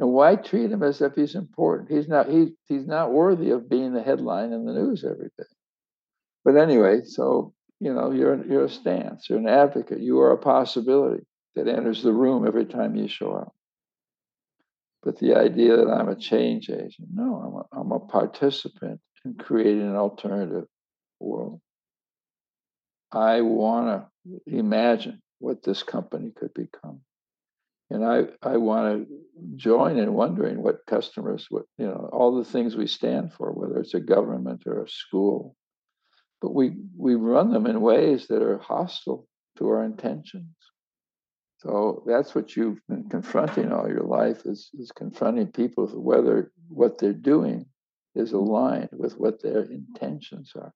[0.00, 1.92] And why treat him as if he's important?
[1.92, 5.44] He's not he, he's not worthy of being the headline in the news every day.
[6.44, 10.38] But anyway, so you know, you're you're a stance, you're an advocate, you are a
[10.38, 11.24] possibility
[11.56, 13.52] that enters the room every time you show up.
[15.02, 19.34] But the idea that I'm a change agent, no, I'm a, I'm a participant in
[19.34, 20.66] creating an alternative
[21.18, 21.60] world.
[23.10, 27.00] I want to imagine what this company could become.
[27.90, 29.18] And I, I want to
[29.56, 33.78] join in wondering what customers, what, you know, all the things we stand for, whether
[33.80, 35.56] it's a government or a school.
[36.42, 40.56] But we, we run them in ways that are hostile to our intentions.
[41.58, 46.50] So that's what you've been confronting all your life is, is confronting people with whether
[46.68, 47.66] what they're doing
[48.16, 50.72] is aligned with what their intentions are.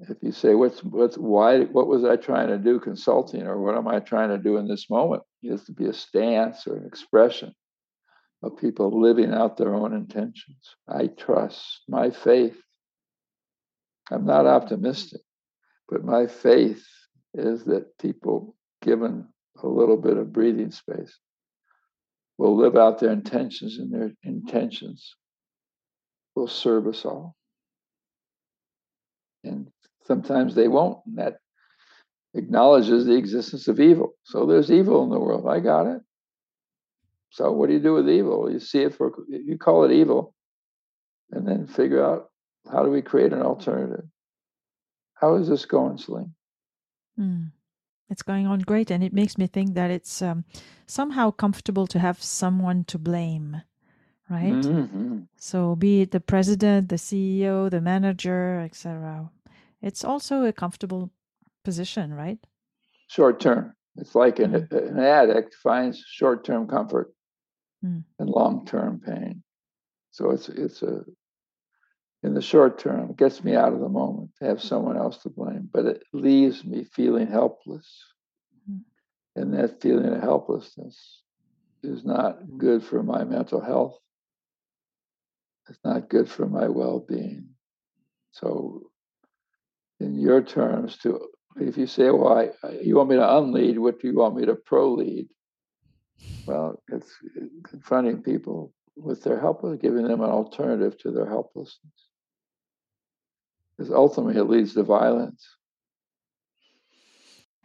[0.00, 3.76] If you say, what's, what's, why, what was I trying to do consulting or what
[3.76, 5.22] am I trying to do in this moment?
[5.42, 7.54] It has to be a stance or an expression
[8.42, 10.74] of people living out their own intentions.
[10.88, 12.58] I trust my faith.
[14.10, 15.20] I'm not optimistic,
[15.88, 16.84] but my faith
[17.34, 19.28] is that people, given
[19.62, 21.16] a little bit of breathing space,
[22.38, 25.14] will live out their intentions, and their intentions
[26.34, 27.36] will serve us all.
[29.44, 29.68] And
[30.06, 30.98] sometimes they won't.
[31.06, 31.36] And that
[32.34, 34.14] acknowledges the existence of evil.
[34.24, 35.46] So there's evil in the world.
[35.48, 36.00] I got it.
[37.30, 38.50] So what do you do with evil?
[38.50, 40.34] You see it for you call it evil,
[41.30, 42.29] and then figure out
[42.72, 44.04] how do we create an alternative.
[45.14, 46.34] How is this going, Celine?
[47.18, 47.52] Mm.
[48.08, 50.44] It's going on great, and it makes me think that it's um,
[50.86, 53.62] somehow comfortable to have someone to blame,
[54.28, 54.52] right?
[54.52, 55.20] Mm-hmm.
[55.36, 59.30] So, be it the president, the CEO, the manager, etc.
[59.80, 61.10] It's also a comfortable
[61.62, 62.38] position, right?
[63.08, 63.74] Short term.
[63.96, 64.88] It's like an, mm.
[64.88, 67.12] an addict finds short term comfort
[67.84, 68.02] mm.
[68.18, 69.42] and long term pain.
[70.10, 71.04] So it's it's a
[72.22, 75.18] in the short term, it gets me out of the moment to have someone else
[75.18, 77.86] to blame, but it leaves me feeling helpless.
[78.70, 78.80] Mm.
[79.36, 81.22] And that feeling of helplessness
[81.82, 83.98] is not good for my mental health.
[85.68, 87.50] It's not good for my well being.
[88.32, 88.90] So,
[89.98, 92.50] in your terms, to if you say, "Well, I,
[92.82, 95.28] you want me to unlead, what do you want me to pro-lead?"
[96.46, 97.10] Well, it's
[97.64, 102.09] confronting people with their helplessness, giving them an alternative to their helplessness
[103.80, 105.56] because ultimately it leads to violence.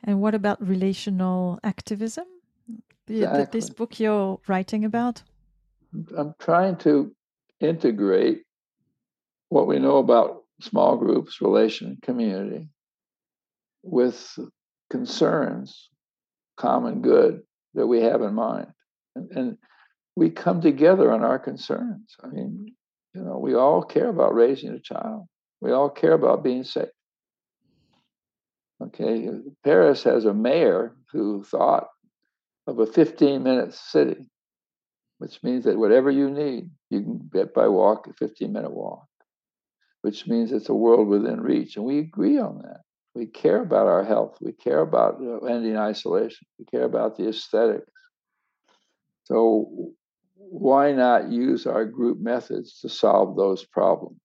[0.06, 2.24] And what about relational activism?
[3.10, 3.48] Exactly.
[3.52, 5.24] This book you're writing about?
[6.18, 7.14] I'm trying to
[7.60, 8.44] integrate
[9.50, 12.70] what we know about small groups, relation, community
[13.84, 14.40] with
[14.90, 15.90] concerns,
[16.56, 17.42] common good
[17.74, 18.68] that we have in mind.
[19.18, 19.58] And, and
[20.16, 22.16] we come together on our concerns.
[22.24, 22.74] I mean,
[23.14, 25.28] you know, we all care about raising a child.
[25.62, 26.90] We all care about being safe.
[28.82, 29.30] Okay,
[29.64, 31.88] Paris has a mayor who thought
[32.68, 34.28] of a 15 minute city,
[35.20, 39.06] which means that whatever you need, you can get by walk, a 15 minute walk,
[40.02, 41.78] which means it's a world within reach.
[41.78, 42.82] And we agree on that.
[43.16, 44.38] We care about our health.
[44.42, 46.46] We care about ending isolation.
[46.60, 47.90] We care about the aesthetics.
[49.24, 49.94] So,
[50.36, 54.20] why not use our group methods to solve those problems?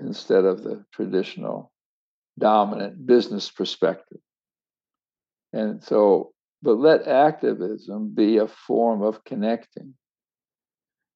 [0.00, 1.72] Instead of the traditional
[2.38, 4.18] dominant business perspective.
[5.52, 6.32] And so,
[6.62, 9.94] but let activism be a form of connecting,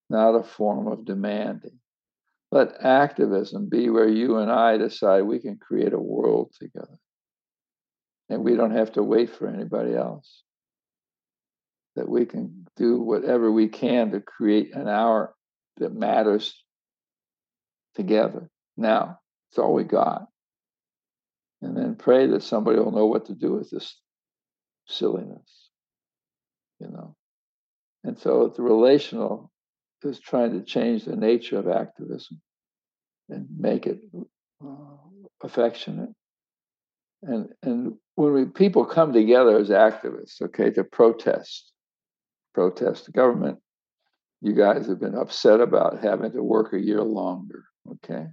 [0.09, 1.79] not a form of demanding.
[2.51, 6.97] Let activism be where you and I decide we can create a world together.
[8.29, 10.43] And we don't have to wait for anybody else.
[11.95, 15.35] That we can do whatever we can to create an hour
[15.77, 16.63] that matters
[17.95, 18.49] together.
[18.79, 19.19] Now,
[19.49, 20.27] it's all we got.
[21.61, 23.99] And then pray that somebody will know what to do with this
[24.87, 25.69] silliness,
[26.79, 27.15] you know.
[28.05, 29.51] And so the relational
[30.03, 32.39] is trying to change the nature of activism
[33.27, 33.99] and make it
[34.65, 34.95] uh,
[35.43, 36.15] affectionate.
[37.21, 41.73] And and when we people come together as activists, okay, to protest,
[42.53, 43.59] protest the government,
[44.39, 48.27] you guys have been upset about having to work a year longer, okay?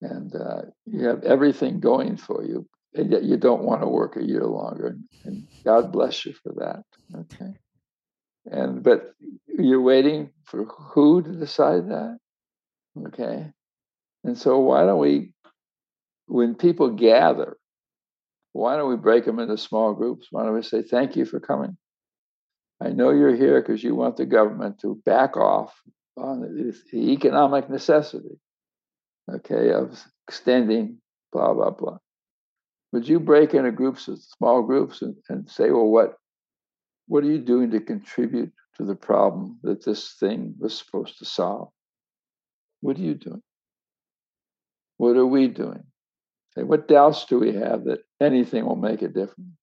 [0.00, 4.16] And uh, you have everything going for you, and yet you don't want to work
[4.16, 4.96] a year longer.
[5.24, 6.82] And God bless you for that.
[7.14, 7.52] Okay.
[8.46, 9.12] And but
[9.46, 12.18] you're waiting for who to decide that?
[13.06, 13.50] Okay.
[14.24, 15.32] And so why don't we,
[16.26, 17.56] when people gather,
[18.52, 20.28] why don't we break them into small groups?
[20.30, 21.76] Why don't we say, thank you for coming?
[22.80, 25.74] I know you're here because you want the government to back off
[26.16, 28.38] on the, economic necessity,
[29.36, 30.98] okay, of extending
[31.32, 31.98] blah, blah, blah.
[32.92, 36.14] Would you break into groups of small groups and, and say, well, what
[37.06, 41.24] what are you doing to contribute to the problem that this thing was supposed to
[41.24, 41.70] solve?
[42.80, 43.42] What are you doing?
[44.98, 45.84] What are we doing?
[46.56, 49.56] Okay, what doubts do we have that anything will make a difference?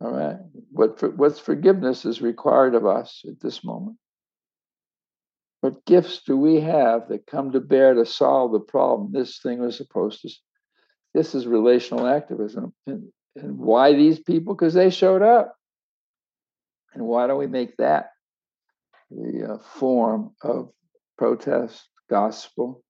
[0.00, 0.36] All right.
[0.70, 3.96] What for, what's forgiveness is required of us at this moment?
[5.60, 9.60] What gifts do we have that come to bear to solve the problem this thing
[9.60, 10.30] was supposed to?
[11.14, 12.74] This is relational activism.
[12.86, 14.54] And, and why these people?
[14.54, 15.56] Because they showed up.
[16.94, 18.10] And why don't we make that
[19.10, 20.70] the uh, form of
[21.18, 22.82] protest, gospel?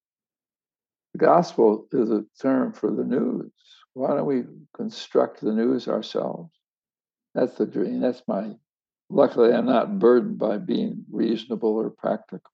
[1.13, 3.51] The gospel is a term for the news.
[3.95, 4.43] Why don't we
[4.77, 6.51] construct the news ourselves?
[7.35, 8.01] That's the dream.
[8.01, 8.55] That's my.
[9.09, 12.51] Luckily, I'm not burdened by being reasonable or practical.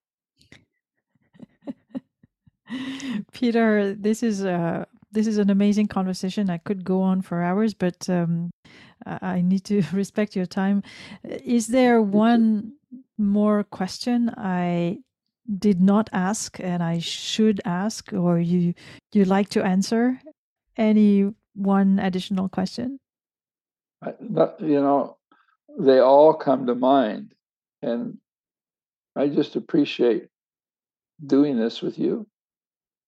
[3.31, 6.49] Peter, this is a this is an amazing conversation.
[6.49, 8.49] I could go on for hours, but um,
[9.05, 10.81] I need to respect your time.
[11.23, 12.73] Is there one
[13.17, 14.99] more question I
[15.59, 18.73] did not ask and I should ask, or you
[19.13, 20.19] you like to answer?
[20.77, 22.99] Any one additional question?
[24.59, 25.17] you know,
[25.79, 27.33] they all come to mind.
[27.81, 28.17] And
[29.15, 30.27] I just appreciate
[31.25, 32.27] doing this with you.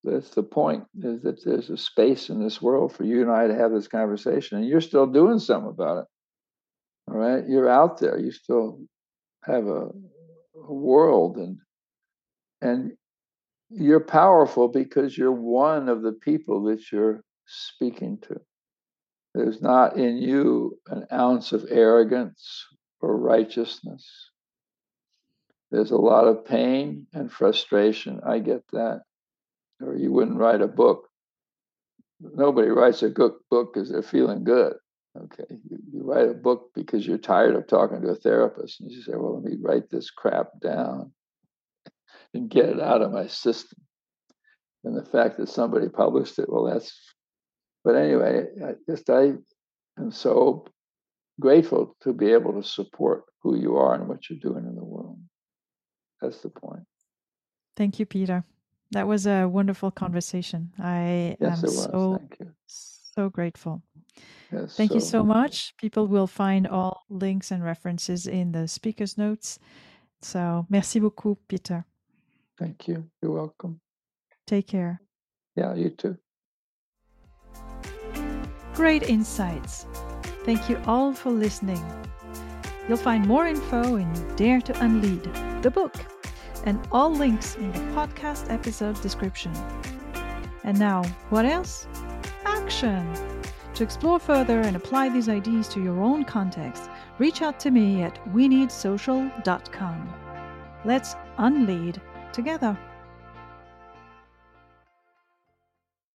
[0.06, 3.48] That's the point, is that there's a space in this world for you and I
[3.48, 4.58] to have this conversation.
[4.58, 6.06] And you're still doing something about it.
[7.10, 7.44] All right.
[7.48, 8.20] You're out there.
[8.20, 8.80] You still
[9.44, 9.90] have a,
[10.56, 11.58] a world and
[12.62, 12.94] and
[13.70, 18.40] you're powerful because you're one of the people that you're speaking to.
[19.34, 22.66] There's not in you an ounce of arrogance
[23.02, 24.08] or righteousness.
[25.72, 28.22] There's a lot of pain and frustration.
[28.26, 29.02] I get that.
[29.82, 31.08] Or you wouldn't write a book.
[32.20, 34.74] Nobody writes a book because they're feeling good.
[35.18, 35.44] Okay.
[35.50, 38.82] You, you, write a book because you're tired of talking to a therapist.
[38.82, 41.12] And you say, well, let me write this crap down
[42.34, 43.80] and get it out of my system.
[44.84, 46.94] And the fact that somebody published it, well, that's
[47.86, 49.34] but anyway, I just I
[50.00, 50.66] am so
[51.40, 54.84] grateful to be able to support who you are and what you're doing in the
[54.84, 55.20] world.
[56.20, 56.84] That's the point.
[57.78, 58.44] Thank you, Peter.
[58.92, 60.72] That was a wonderful conversation.
[60.80, 62.22] I yes, am so
[62.68, 63.82] so grateful.
[64.52, 65.74] Yes, Thank so you so much.
[65.78, 69.60] People will find all links and references in the speaker's notes.
[70.22, 71.86] So, merci beaucoup, Peter.
[72.58, 73.10] Thank you.
[73.22, 73.80] You're welcome.
[74.48, 75.02] Take care.
[75.56, 76.18] Yeah, you too.
[78.74, 79.86] Great insights.
[80.44, 81.84] Thank you all for listening.
[82.88, 85.24] You'll find more info in Dare to Unlead,
[85.64, 85.96] the book,
[86.66, 89.54] and all links in the podcast episode description.
[90.64, 91.88] And now, what else?
[92.46, 93.08] Action!
[93.76, 96.90] To explore further and apply these ideas to your own context,
[97.20, 100.14] reach out to me at weneedsocial.com.
[100.86, 102.02] Let's unlead
[102.32, 102.78] together.